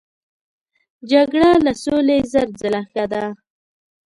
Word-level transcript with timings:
جګړه 1.11 1.49
له 1.65 1.73
سولې 1.83 2.17
زر 2.31 2.47
ځله 2.59 2.81
ښه 2.91 3.05
ده. 3.11 3.23